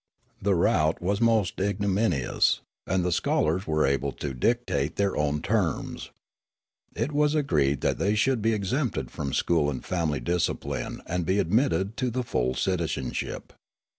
The 0.41 0.55
rout 0.55 0.99
was 0.99 1.21
most 1.21 1.59
ignominious, 1.61 2.61
and 2.87 3.05
the 3.05 3.11
scholars 3.11 3.67
were 3.67 3.85
able 3.85 4.11
to 4.13 4.33
dictate 4.33 4.95
their 4.95 5.15
own 5.15 5.43
terms. 5.43 6.09
It 6.95 7.11
was 7.11 7.35
agreed 7.35 7.81
that 7.81 7.99
the} 7.99 8.15
should 8.15 8.41
be 8.41 8.51
exempted 8.53 9.11
from 9.11 9.31
school 9.31 9.69
and 9.69 9.85
family 9.85 10.19
discipline 10.19 11.03
and 11.05 11.23
be 11.23 11.37
admitted 11.37 11.97
to 11.97 12.09
the 12.09 12.23
full 12.23 12.55
citizenship. 12.55 13.53